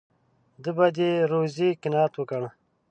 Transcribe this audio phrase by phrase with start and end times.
[0.63, 2.41] ده په دې روزي قناعت وکړ.